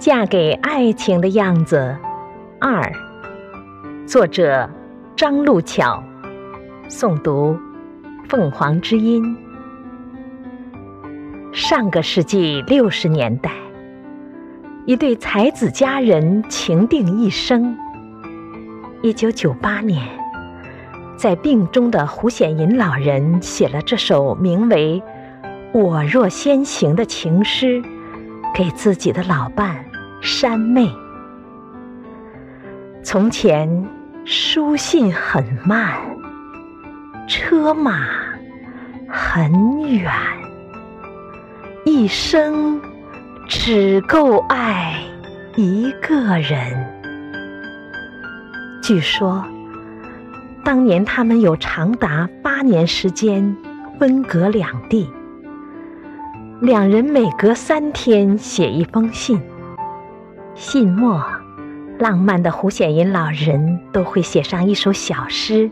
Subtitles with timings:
[0.00, 1.94] 嫁给爱情的样子
[2.58, 2.90] 二，
[4.06, 4.66] 作者
[5.14, 6.02] 张路巧，
[6.88, 7.54] 诵读
[8.26, 9.36] 凤凰之音。
[11.52, 13.52] 上个世纪六十年代，
[14.86, 17.76] 一对才子佳人情定一生。
[19.02, 20.02] 一九九八年，
[21.18, 25.02] 在病中的胡显银老人写了这首名为
[25.78, 27.82] 《我若先行》的情诗，
[28.54, 29.84] 给自己的老伴。
[30.20, 30.94] 山妹，
[33.02, 33.88] 从前
[34.26, 35.96] 书信很慢，
[37.26, 38.06] 车马
[39.08, 40.12] 很远，
[41.86, 42.78] 一生
[43.48, 44.94] 只够爱
[45.56, 46.86] 一个人。
[48.82, 49.42] 据说，
[50.62, 53.56] 当年他们有长达八年时间
[53.98, 55.10] 分隔两地，
[56.60, 59.40] 两人每隔三天写一封信。
[60.60, 61.24] 信末，
[61.98, 65.70] 浪漫的胡显银老人都会写上一首小诗，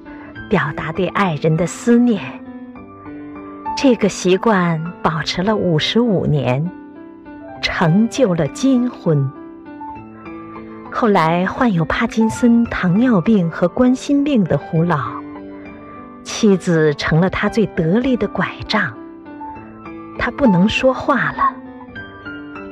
[0.48, 2.22] 表达对爱人的思念。
[3.76, 6.66] 这个习惯保持了五十五年，
[7.60, 9.30] 成就了金婚。
[10.90, 14.98] 后来患有帕金森、糖尿病和冠心病的胡老，
[16.24, 18.90] 妻子成了他最得力的拐杖。
[20.18, 21.57] 他不能说话了。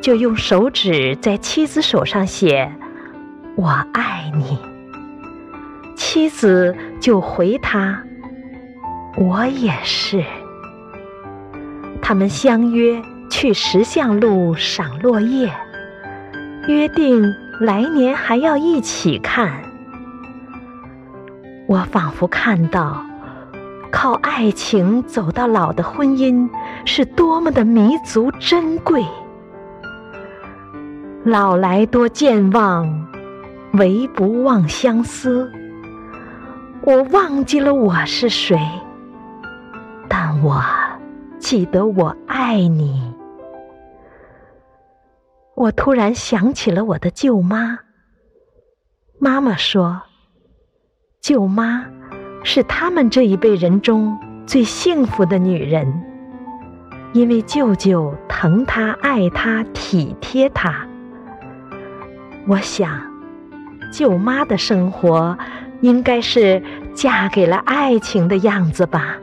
[0.07, 2.73] 就用手指在妻子手上写
[3.59, 4.57] “我爱你”，
[5.99, 8.05] 妻子就回他
[9.19, 10.23] “我也是”。
[12.01, 15.53] 他们相约去石像路赏落叶，
[16.69, 19.61] 约定来年还要一起看。
[21.67, 23.05] 我仿佛看到，
[23.91, 26.49] 靠爱情走到老的婚姻
[26.85, 29.05] 是多么的弥足珍贵。
[31.27, 32.89] 老来多健忘，
[33.73, 35.51] 唯不忘相思。
[36.83, 38.57] 我忘记了我是谁，
[40.09, 40.63] 但我
[41.41, 43.13] 记得我爱你。
[45.57, 47.77] 我突然想起了我的舅妈。
[49.19, 50.01] 妈妈说，
[51.21, 51.85] 舅妈
[52.45, 54.17] 是他们这一辈人中
[54.47, 55.93] 最幸福的女人，
[57.15, 60.87] 因为舅舅疼她、爱她、体贴她。
[62.47, 62.89] 我想，
[63.93, 65.37] 舅妈的生活
[65.81, 66.63] 应该是
[66.95, 69.17] 嫁给了爱情的样子吧。